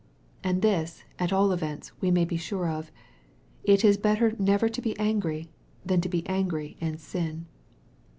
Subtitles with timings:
[0.43, 2.91] And this, at all events, we may be sure of
[3.63, 5.51] it is better never to be angry,
[5.85, 7.45] than to be angry and sin.